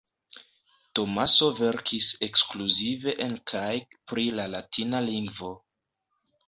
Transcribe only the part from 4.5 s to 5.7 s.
latina lingvo.